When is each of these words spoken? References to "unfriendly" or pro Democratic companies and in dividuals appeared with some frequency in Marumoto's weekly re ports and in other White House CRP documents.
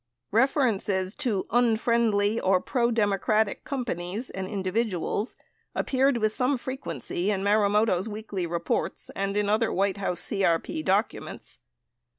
References 0.31 1.13
to 1.17 1.45
"unfriendly" 1.51 2.39
or 2.39 2.59
pro 2.59 2.89
Democratic 2.89 3.63
companies 3.63 4.31
and 4.31 4.47
in 4.47 4.63
dividuals 4.63 5.35
appeared 5.75 6.17
with 6.17 6.33
some 6.33 6.57
frequency 6.57 7.29
in 7.29 7.43
Marumoto's 7.43 8.09
weekly 8.09 8.47
re 8.47 8.57
ports 8.59 9.11
and 9.15 9.37
in 9.37 9.47
other 9.47 9.71
White 9.71 9.97
House 9.97 10.23
CRP 10.27 10.83
documents. 10.83 11.59